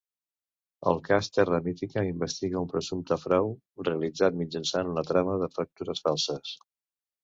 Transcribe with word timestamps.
El 0.91 1.01
Cas 1.07 1.29
Terra 1.35 1.59
Mítica 1.67 2.05
investiga 2.13 2.63
un 2.67 2.73
presumpte 2.73 3.21
frau 3.27 3.55
realitzat 3.91 4.43
mitjançant 4.43 4.93
una 4.97 5.09
trama 5.15 5.41
de 5.47 5.55
factures 5.61 6.07
falses. 6.11 6.61